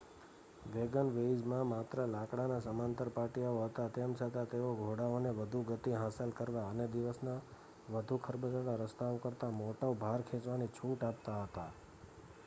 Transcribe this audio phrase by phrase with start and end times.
[0.67, 6.87] વેગનવેઇઝમાં માત્ર લાકડાના સમાંતર પાટિયાઓ હતા તેમ છતાં તેઓ ઘોડાઓને વધુ ગતિ હાંસલ કરવા અને
[6.89, 7.37] દિવસના
[7.91, 11.69] વધુ ખરબચડા રસ્તાઓ કરતાં મોટો ભાર ખેંચવાની છૂટ આપતા હતા